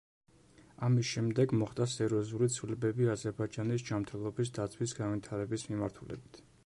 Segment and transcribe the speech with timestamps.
[0.85, 6.43] ამის შემდეგ მოხდა სერიოზული ცვლილებები აზერბაიჯანში ჯანმრთელობის დაცვის განვითარების მიმართულებით.